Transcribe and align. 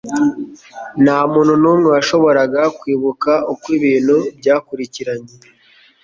Ntamuntu 1.03 1.53
numwe 1.61 1.87
washoboraga 1.95 2.61
kwibuka 2.79 3.31
uko 3.53 3.65
ibintu 3.77 4.15
byakurikiranye. 4.39 5.33